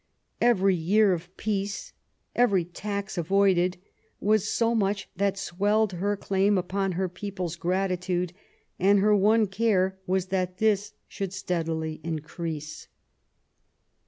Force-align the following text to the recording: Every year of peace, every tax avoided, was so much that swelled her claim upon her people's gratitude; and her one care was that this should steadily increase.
Every 0.41 0.73
year 0.73 1.13
of 1.13 1.29
peace, 1.37 1.93
every 2.35 2.65
tax 2.65 3.19
avoided, 3.19 3.77
was 4.19 4.49
so 4.51 4.73
much 4.73 5.07
that 5.15 5.37
swelled 5.37 5.93
her 5.93 6.17
claim 6.17 6.57
upon 6.57 6.93
her 6.93 7.07
people's 7.07 7.55
gratitude; 7.55 8.33
and 8.79 8.97
her 8.97 9.15
one 9.15 9.45
care 9.45 9.99
was 10.07 10.29
that 10.33 10.57
this 10.57 10.93
should 11.07 11.33
steadily 11.33 11.99
increase. 12.03 12.87